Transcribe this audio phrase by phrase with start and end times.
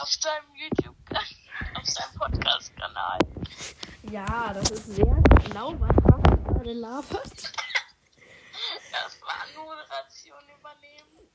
[0.00, 0.96] auf seinem YouTube,
[1.74, 3.18] auf seinem Podcast-Kanal.
[4.10, 7.52] Ja, das ist sehr genau, was Rafa gerade labert.
[8.92, 11.28] Das war Moderation übernehmen.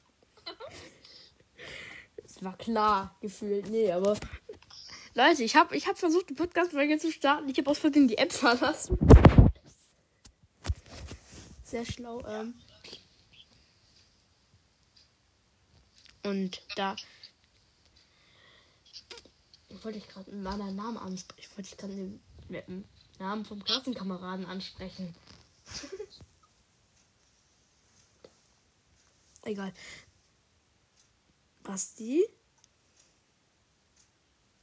[2.24, 3.70] Es war klar, gefühlt.
[3.70, 4.18] Nee, aber.
[5.14, 7.50] Leute, ich habe ich hab versucht, die Podcast-Folge zu starten.
[7.50, 8.98] Ich habe aus Versehen die App verlassen.
[11.64, 12.24] Sehr schlau.
[12.26, 12.54] Ähm.
[16.24, 16.96] Und da.
[19.82, 21.40] Ich wollte ich gerade einen anderen Namen ansprechen.
[21.40, 25.16] Ich wollte ich gerade den, den Namen vom Klassenkameraden ansprechen.
[29.42, 29.74] Egal.
[31.64, 32.24] Basti?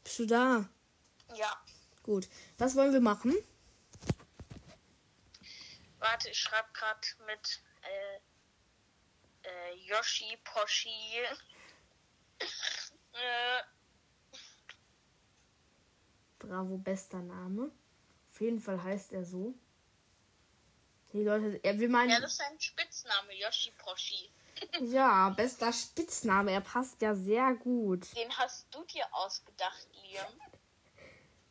[0.04, 0.68] Bist du da?
[1.34, 1.64] Ja.
[2.04, 2.28] Gut.
[2.56, 3.34] Was wollen wir machen?
[5.98, 8.20] Warte, ich schreibe gerade mit äh,
[9.48, 11.24] äh, Yoshi Poshi.
[13.14, 13.62] äh,
[16.38, 17.70] Bravo, bester Name.
[18.30, 19.54] Auf jeden Fall heißt er so.
[21.12, 22.10] Die Leute, er will meinen.
[22.10, 24.30] ja, das ist ein Spitzname, Yoshi Poshi.
[24.80, 26.50] Ja, bester Spitzname.
[26.50, 28.14] Er passt ja sehr gut.
[28.16, 30.26] Den hast du dir ausgedacht, Liam.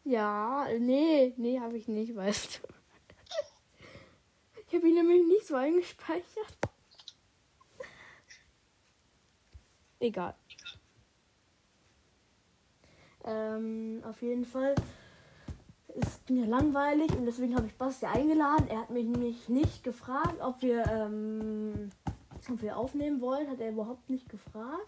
[0.04, 2.68] Ja, nee, nee, habe ich nicht, weißt du.
[4.68, 6.58] Ich habe ihn nämlich nicht so eingespeichert.
[10.00, 10.36] Egal.
[13.28, 14.76] Ähm, auf jeden Fall
[15.90, 18.68] ist mir langweilig und deswegen habe ich Basti eingeladen.
[18.70, 21.90] Er hat mich nämlich nicht gefragt, ob wir, ähm,
[22.50, 23.50] ob wir aufnehmen wollen.
[23.50, 24.88] Hat er überhaupt nicht gefragt.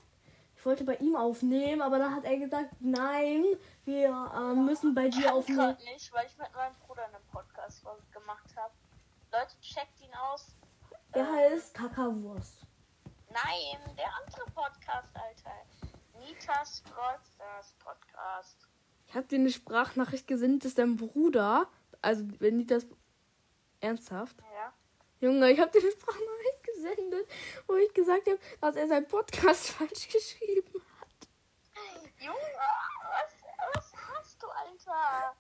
[0.56, 3.46] Ich wollte bei ihm aufnehmen, aber dann hat er gesagt, nein,
[3.86, 5.58] wir ähm, müssen bei dir aufnehmen.
[5.58, 8.74] grad nicht, weil ich mit meinem Bruder eine Podcast-Folge gemacht habe.
[9.31, 10.53] Leute, checkt ihn aus.
[11.13, 12.62] Er heißt Kakawurst.
[13.30, 15.52] Nein, der andere Podcast, Alter.
[16.19, 18.68] Nitas Broadstars Podcast.
[19.07, 21.68] Ich habe dir eine Sprachnachricht gesendet, dass dein Bruder,
[22.02, 22.85] also wenn die das
[23.80, 24.74] ernsthaft, Ja.
[25.22, 27.28] Junge, ich habe dir eine Sprachnachricht gesendet,
[27.68, 31.30] wo ich gesagt habe, dass er seinen Podcast falsch geschrieben hat.
[32.19, 33.34] Junge, was,
[33.74, 35.36] was hast du, Alter?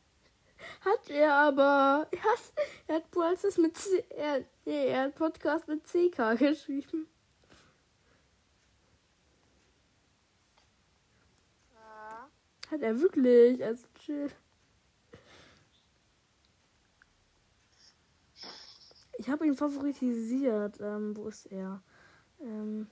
[0.81, 2.07] Hat er aber.
[2.11, 2.39] Er hat,
[2.87, 4.03] er hat Brawlstars mit C.
[4.09, 7.07] Er, nee, er hat Podcast mit CK geschrieben.
[11.73, 12.29] Ja.
[12.71, 13.63] Hat er wirklich.
[13.63, 14.31] Also chill.
[19.17, 20.79] Ich habe ihn favoritisiert.
[20.79, 21.81] Ähm, wo ist er?
[22.39, 22.89] Ähm,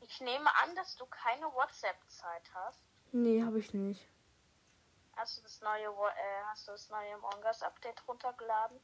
[0.00, 2.82] Ich nehme an, dass du keine WhatsApp-Zeit hast.
[3.12, 4.08] nee, habe ich nicht.
[5.16, 8.78] Hast du das neue, äh, hast du das neue Among Us Update runtergeladen?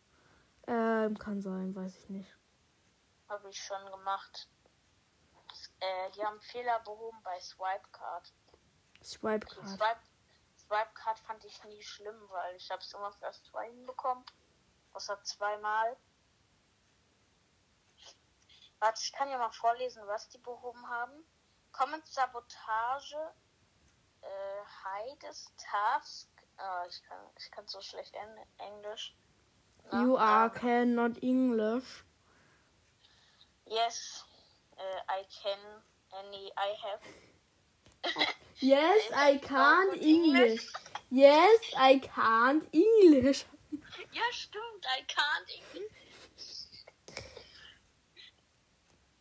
[0.67, 2.37] Ähm, kann sein, weiß ich nicht.
[3.29, 4.49] Habe ich schon gemacht.
[5.49, 8.33] Das, äh, die haben Fehler behoben bei Swipecard.
[9.03, 9.69] Swipe Die Card.
[9.69, 10.01] Swipe,
[10.57, 14.25] Swipecard fand ich nie schlimm, weil ich habe es immer für erst zwei hinbekommen.
[14.95, 15.97] Außer zweimal.
[18.79, 21.25] Warte, ich kann ja mal vorlesen, was die behoben haben.
[21.73, 23.17] Comment Sabotage,
[24.21, 26.29] äh, Heides Task.
[26.57, 29.17] Ah, ich kann, ich kann so schlecht en Englisch.
[29.91, 32.05] Na, You are ähm, cannot English.
[33.67, 34.25] Yes,
[34.77, 35.83] äh, I can.
[36.11, 37.01] Any, I have.
[38.61, 40.67] Yes, I can't English.
[41.11, 43.45] Yes, I can't English.
[44.13, 45.89] Ja, stimmt, I can't English.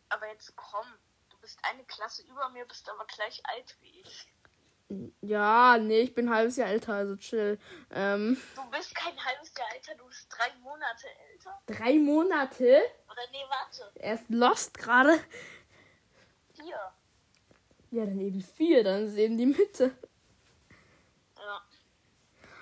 [0.08, 0.86] Aber jetzt komm,
[1.30, 4.28] du bist eine Klasse über mir, bist aber gleich alt wie ich.
[5.22, 7.58] Ja, nee, ich bin ein halbes Jahr älter, also chill.
[7.90, 11.62] Ähm, Du bist kein halbes Jahr älter, du bist drei Monate älter.
[11.66, 12.82] drei Monate?
[13.10, 15.18] Oder nee, warte, Er ist lost gerade.
[16.54, 16.92] vier.
[17.92, 19.92] Ja, dann eben vier, dann ist eben die Mitte.
[21.36, 21.60] Ja.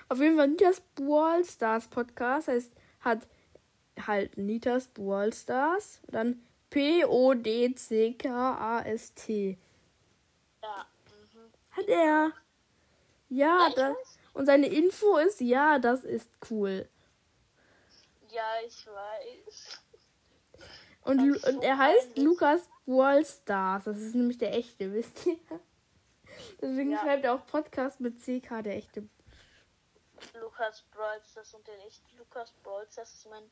[0.09, 3.25] Auf jeden Fall Nitas Brawl Stars Podcast heißt, hat
[4.05, 6.01] halt Nitas Brawl Stars.
[6.07, 7.77] Dann P-O-D-C-K-A-S-T.
[10.61, 10.85] Ja.
[11.05, 11.49] Mhm.
[11.71, 12.33] Hat er.
[13.29, 13.95] Ja, ich das.
[14.33, 16.89] Und seine Info ist, ja, das ist cool.
[18.29, 19.79] Ja, ich weiß.
[21.03, 22.17] Und, und er heißt.
[22.17, 23.85] Lukas Brawl Stars.
[23.85, 25.37] Das ist nämlich der echte, wisst ihr?
[26.61, 26.99] Deswegen Ja.
[26.99, 29.07] schreibt er auch Podcast mit CK, der echte.
[30.39, 33.43] Lukas Brawls, das und der echte Lukas Brawls, das ist mein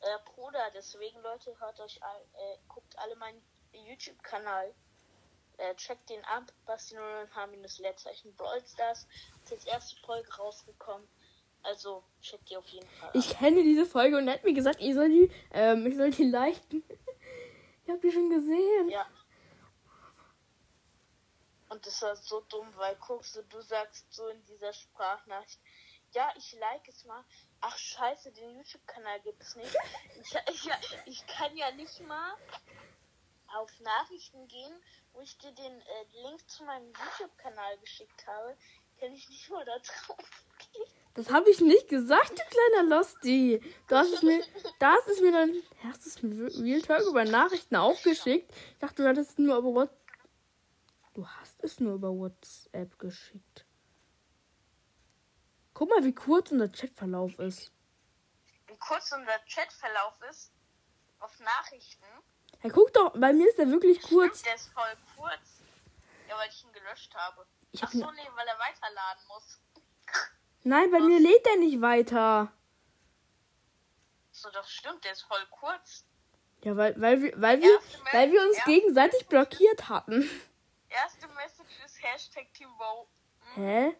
[0.00, 0.70] äh, Bruder.
[0.74, 3.40] Deswegen, Leute, hört euch all, äh, guckt alle meinen
[3.72, 4.74] YouTube-Kanal.
[5.58, 6.52] Äh, checkt den ab.
[6.66, 9.06] Basti 0H minus Leerzeichen Brawl Stars.
[9.44, 11.06] Ist jetzt erste Folge rausgekommen.
[11.62, 13.10] Also checkt die auf jeden Fall.
[13.12, 16.10] Ich kenne diese Folge und er hat mir gesagt, ich soll die, ähm, ich soll
[16.10, 16.82] die liken.
[17.84, 18.88] ich habe die schon gesehen.
[18.88, 19.06] Ja.
[21.68, 25.60] Und das war so dumm, weil guckst du, du sagst so in dieser Sprachnachricht,
[26.12, 27.24] ja, ich like es mal.
[27.60, 29.76] Ach scheiße, den YouTube-Kanal gibt es nicht.
[30.20, 30.70] Ich, ich,
[31.06, 32.34] ich kann ja nicht mal
[33.54, 38.56] auf Nachrichten gehen, wo ich dir den äh, Link zu meinem YouTube-Kanal geschickt habe.
[38.98, 40.84] Kann ich nicht mal da drauf gehen.
[41.14, 43.60] Das habe ich nicht gesagt, du kleiner Losty.
[43.88, 44.42] Du hast es mir,
[44.80, 45.54] das ist mir dann,
[45.84, 48.52] hast es mir Real Talk über Nachrichten auch geschickt.
[48.72, 50.00] Ich dachte, du hattest es nur über WhatsApp.
[51.14, 53.66] Du hast es nur über WhatsApp geschickt.
[55.74, 57.72] Guck mal, wie kurz unser Chatverlauf ist.
[58.66, 60.52] Wie kurz unser Chatverlauf ist
[61.18, 62.04] auf Nachrichten.
[62.58, 64.40] Hey, guck doch, bei mir ist der wirklich kurz.
[64.40, 65.62] Stimmt, der ist voll kurz.
[66.28, 67.46] Ja, weil ich ihn gelöscht habe.
[67.72, 69.60] Ich Ach so, ne- nee, weil er weiterladen muss.
[70.62, 72.52] Nein, bei mir lädt er nicht weiter.
[74.40, 76.06] So, doch stimmt, der ist voll kurz.
[76.62, 80.30] Ja, weil, weil, wir, weil, wir, Erste weil wir uns erste gegenseitig blockiert hatten.
[80.88, 83.06] Erste Message ist Hashtag Team Wow.
[83.54, 83.94] Hä?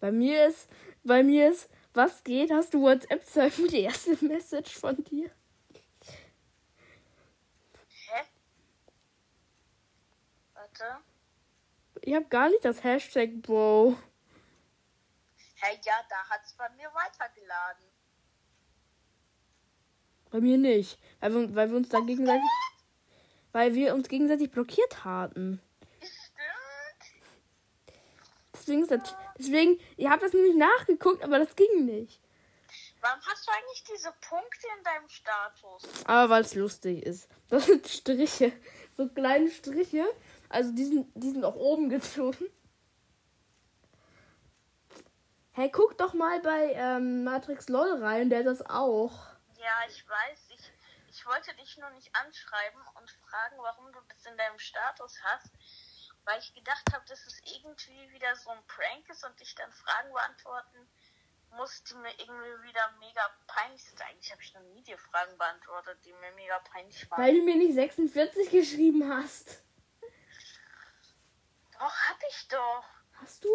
[0.00, 0.70] Bei mir ist,
[1.04, 2.50] bei mir ist, was geht?
[2.50, 5.30] Hast du WhatsApp zeigen die erste Message von dir?
[8.08, 8.24] Hä?
[10.54, 11.02] Warte.
[12.00, 13.98] Ich habe gar nicht das Hashtag Bro.
[15.56, 17.92] Hä, ja, da hat's bei mir weitergeladen.
[20.32, 20.98] Bei mir nicht.
[21.20, 22.48] Weil wir, weil wir uns da gegenseitig,
[23.52, 25.60] weil wir uns gegenseitig blockiert hatten.
[26.00, 26.10] Stimmt.
[28.54, 32.20] Deswegen, ist das, deswegen, ich habe das nämlich nachgeguckt, aber das ging nicht.
[33.02, 35.82] Warum hast du eigentlich diese Punkte in deinem Status?
[36.06, 37.28] Aber weil es lustig ist.
[37.48, 38.52] Das sind Striche.
[38.96, 40.06] So kleine Striche.
[40.48, 42.46] Also die sind, die sind auch oben gezogen.
[45.50, 49.31] Hey, guck doch mal bei ähm, Matrix LOL rein, der hat das auch.
[49.62, 50.40] Ja, ich weiß.
[50.50, 50.72] Ich,
[51.08, 55.50] ich wollte dich nur nicht anschreiben und fragen, warum du das in deinem Status hast.
[56.24, 59.72] Weil ich gedacht habe, dass es irgendwie wieder so ein Prank ist und ich dann
[59.72, 60.88] Fragen beantworten
[61.50, 64.00] muss, die mir irgendwie wieder mega peinlich sind.
[64.02, 67.22] Eigentlich habe ich noch nie dir Fragen beantwortet, die mir mega peinlich waren.
[67.22, 69.62] Weil du mir nicht 46 geschrieben hast.
[71.72, 72.84] Doch, hab ich doch.
[73.20, 73.50] Hast du?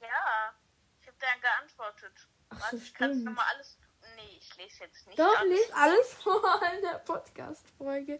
[0.00, 0.54] Ja.
[1.00, 2.28] Ich habe dann geantwortet.
[2.50, 3.24] Ach Warte, so, ich kann stimmt.
[3.24, 3.78] nochmal alles.
[4.20, 5.18] Nee, ich lese jetzt nicht.
[5.18, 5.58] Doch, alles.
[5.58, 8.18] lies alles vor in der Podcast-Folge.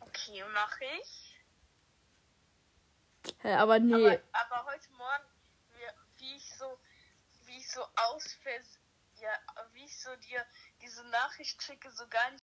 [0.00, 1.36] Okay, mache ich.
[3.40, 3.94] Hä, aber nee.
[3.94, 5.24] Aber, aber heute Morgen,
[6.16, 6.78] wie, ich so,
[7.46, 8.78] wie ich so ausvers,
[9.20, 9.30] ja,
[9.72, 10.44] wie ich so dir
[10.82, 12.44] diese Nachricht schicke, so gar nicht.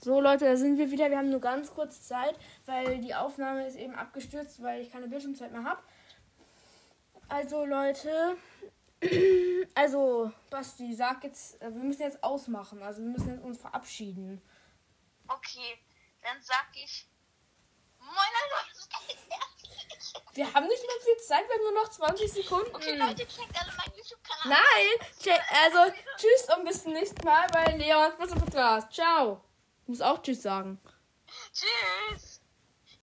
[0.00, 1.10] So Leute, da sind wir wieder.
[1.10, 5.08] Wir haben nur ganz kurz Zeit, weil die Aufnahme ist eben abgestürzt, weil ich keine
[5.08, 5.82] Bildschirmzeit mehr habe.
[7.28, 8.36] Also Leute,
[9.74, 12.82] also Basti, sag jetzt, äh, wir müssen jetzt ausmachen.
[12.82, 14.42] Also wir müssen jetzt uns verabschieden.
[15.28, 15.78] Okay,
[16.22, 17.06] dann sag ich.
[17.98, 18.78] Moin Leute.
[20.34, 22.74] Wir haben nicht mehr viel Zeit, wir haben nur noch 20 Sekunden.
[22.74, 24.56] Okay, Leute, checkt alle meinen YouTube-Kanal.
[24.60, 28.92] Nein, check, also tschüss und bis zum nächsten Mal bei Leons Podcast.
[28.92, 29.42] Ciao.
[29.82, 30.80] Ich muss auch tschüss sagen.
[31.52, 32.27] Tschüss.